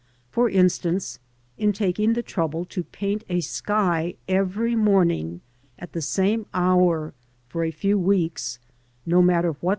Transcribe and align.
For 0.31 0.49
instance, 0.49 1.19
in 1.59 1.73
taking 1.73 2.13
the 2.13 2.23
trouble 2.23 2.65
to 2.65 2.83
paint 2.83 3.23
a_ 3.27 3.39
sky 3.43 4.15
ev 4.27 4.57
ery 4.57 4.75
morning, 4.75 5.41
at 5.77 5.93
the 5.93 6.01
same 6.01 6.47
hour, 6.55 7.13
for 7.47 7.63
a 7.63 7.69
few 7.69 7.99
weeks, 7.99 8.57
no 9.05 9.21
matter 9.21 9.51
what. 9.51 9.69